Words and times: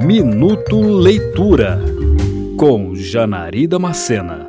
Minuto 0.00 0.80
Leitura 0.80 1.80
com 2.56 2.94
Janari 2.94 3.66
Macena. 3.80 4.48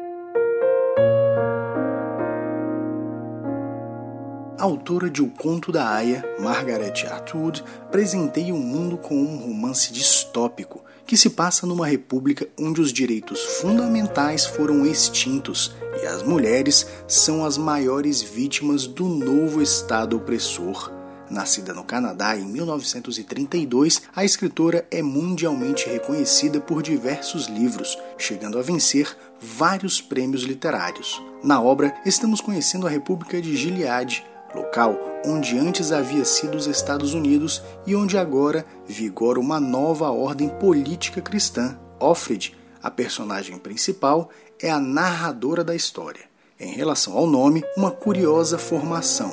Autora 4.60 5.10
de 5.10 5.24
O 5.24 5.30
Conto 5.32 5.72
da 5.72 5.90
Aya, 5.90 6.24
Margaret 6.40 7.04
Atwood 7.10 7.64
presenteia 7.92 8.54
o 8.54 8.60
mundo 8.60 8.96
com 8.96 9.16
um 9.16 9.38
romance 9.38 9.92
distópico 9.92 10.84
que 11.08 11.18
se 11.18 11.32
passa 11.32 11.66
numa 11.66 11.88
república 11.88 12.48
onde 12.60 12.80
os 12.80 12.94
direitos 12.94 13.44
fundamentais 13.60 14.46
foram 14.46 14.86
extintos 14.86 15.76
e 16.04 16.06
as 16.06 16.22
mulheres 16.22 16.88
são 17.08 17.44
as 17.44 17.58
maiores 17.58 18.22
vítimas 18.22 18.86
do 18.86 19.06
novo 19.06 19.64
Estado 19.64 20.16
opressor. 20.16 20.99
Nascida 21.30 21.74
no 21.74 21.84
Canadá 21.84 22.36
em 22.36 22.46
1932, 22.46 24.02
a 24.16 24.26
escritora 24.26 24.88
é 24.90 25.02
mundialmente 25.02 25.88
reconhecida 25.88 26.60
por 26.60 26.82
diversos 26.82 27.46
livros, 27.46 27.98
chegando 28.18 28.58
a 28.58 28.64
vencer 28.64 29.16
vários 29.40 30.02
prêmios 30.02 30.42
literários. 30.42 31.22
Na 31.44 31.62
obra, 31.62 31.96
estamos 32.04 32.42
conhecendo 32.42 32.88
a 32.88 32.90
República 32.90 33.40
de 33.40 33.56
Gilead, 33.56 34.26
local 34.56 34.98
onde 35.24 35.58
antes 35.58 35.92
havia 35.92 36.26
sido 36.26 36.58
os 36.58 36.66
Estados 36.66 37.14
Unidos 37.14 37.62
e 37.86 37.96
onde 37.96 38.18
agora 38.18 38.66
vigora 38.88 39.40
uma 39.40 39.60
nova 39.60 40.10
ordem 40.10 40.50
política 40.50 41.22
cristã. 41.22 41.78
Offred, 42.00 42.58
a 42.82 42.90
personagem 42.90 43.58
principal, 43.58 44.30
é 44.60 44.72
a 44.72 44.80
narradora 44.80 45.64
da 45.64 45.76
história. 45.76 46.22
Em 46.60 46.74
relação 46.74 47.18
ao 47.18 47.28
nome, 47.28 47.64
uma 47.78 47.92
curiosa 47.92 48.58
formação. 48.58 49.32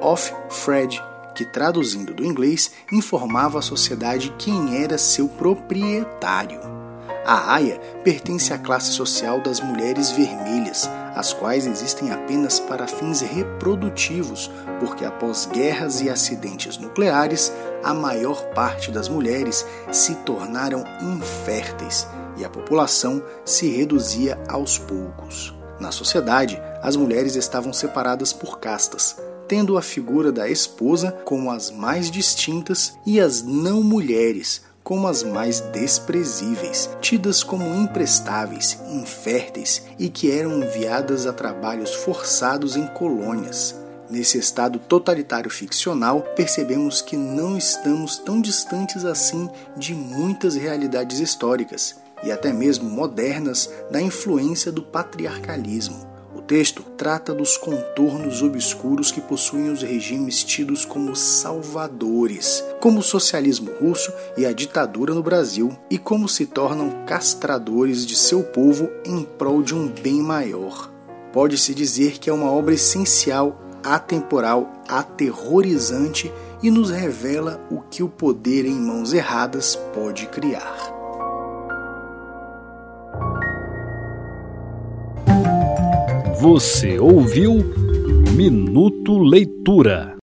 Off-Fred 0.00 1.02
que 1.36 1.44
traduzindo 1.44 2.14
do 2.14 2.24
inglês 2.24 2.72
informava 2.90 3.58
à 3.58 3.62
sociedade 3.62 4.34
quem 4.38 4.82
era 4.82 4.96
seu 4.96 5.28
proprietário. 5.28 6.60
A 7.26 7.54
Aya 7.54 7.78
pertence 8.02 8.52
à 8.52 8.58
classe 8.58 8.92
social 8.92 9.40
das 9.40 9.60
mulheres 9.60 10.12
vermelhas, 10.12 10.88
as 11.14 11.32
quais 11.32 11.66
existem 11.66 12.12
apenas 12.12 12.58
para 12.60 12.86
fins 12.86 13.20
reprodutivos, 13.20 14.50
porque 14.80 15.04
após 15.04 15.46
guerras 15.46 16.00
e 16.00 16.08
acidentes 16.08 16.78
nucleares, 16.78 17.52
a 17.82 17.92
maior 17.92 18.42
parte 18.54 18.90
das 18.90 19.08
mulheres 19.08 19.66
se 19.92 20.14
tornaram 20.16 20.84
inférteis 21.02 22.06
e 22.36 22.44
a 22.44 22.48
população 22.48 23.22
se 23.44 23.68
reduzia 23.68 24.38
aos 24.48 24.78
poucos. 24.78 25.54
Na 25.80 25.90
sociedade, 25.90 26.60
as 26.80 26.96
mulheres 26.96 27.34
estavam 27.34 27.72
separadas 27.72 28.32
por 28.32 28.60
castas, 28.60 29.16
tendo 29.48 29.76
a 29.76 29.82
figura 29.82 30.30
da 30.32 30.48
esposa 30.48 31.12
como 31.24 31.50
as 31.50 31.70
mais 31.70 32.10
distintas 32.10 32.98
e 33.06 33.20
as 33.20 33.42
não 33.42 33.82
mulheres 33.82 34.62
como 34.86 35.08
as 35.08 35.24
mais 35.24 35.58
desprezíveis, 35.58 36.88
tidas 37.00 37.42
como 37.42 37.74
imprestáveis, 37.74 38.78
inférteis 38.88 39.82
e 39.98 40.08
que 40.08 40.30
eram 40.30 40.62
enviadas 40.62 41.26
a 41.26 41.32
trabalhos 41.32 41.92
forçados 41.92 42.76
em 42.76 42.86
colônias. 42.86 43.74
Nesse 44.08 44.38
estado 44.38 44.78
totalitário 44.78 45.50
ficcional, 45.50 46.22
percebemos 46.36 47.02
que 47.02 47.16
não 47.16 47.58
estamos 47.58 48.16
tão 48.18 48.40
distantes 48.40 49.04
assim 49.04 49.50
de 49.76 49.92
muitas 49.92 50.54
realidades 50.54 51.18
históricas 51.18 51.96
e 52.22 52.30
até 52.30 52.52
mesmo 52.52 52.88
modernas 52.88 53.68
da 53.90 54.00
influência 54.00 54.70
do 54.70 54.82
patriarcalismo 54.82 56.15
texto 56.42 56.82
trata 56.96 57.32
dos 57.32 57.56
contornos 57.56 58.42
obscuros 58.42 59.10
que 59.10 59.20
possuem 59.20 59.70
os 59.70 59.82
regimes 59.82 60.42
tidos 60.42 60.84
como 60.84 61.14
salvadores, 61.14 62.64
como 62.80 63.00
o 63.00 63.02
socialismo 63.02 63.70
russo 63.80 64.12
e 64.36 64.44
a 64.44 64.52
ditadura 64.52 65.14
no 65.14 65.22
Brasil, 65.22 65.76
e 65.90 65.98
como 65.98 66.28
se 66.28 66.46
tornam 66.46 67.04
castradores 67.06 68.04
de 68.04 68.16
seu 68.16 68.42
povo 68.42 68.90
em 69.04 69.22
prol 69.22 69.62
de 69.62 69.74
um 69.74 69.88
bem 69.88 70.22
maior. 70.22 70.90
Pode-se 71.32 71.74
dizer 71.74 72.18
que 72.18 72.30
é 72.30 72.32
uma 72.32 72.50
obra 72.50 72.74
essencial, 72.74 73.60
atemporal, 73.84 74.72
aterrorizante 74.88 76.32
e 76.62 76.70
nos 76.70 76.90
revela 76.90 77.60
o 77.70 77.80
que 77.82 78.02
o 78.02 78.08
poder 78.08 78.64
em 78.64 78.74
mãos 78.74 79.12
erradas 79.12 79.76
pode 79.94 80.26
criar. 80.26 80.95
Você 86.40 86.98
ouviu 86.98 87.64
Minuto 88.36 89.18
Leitura. 89.18 90.14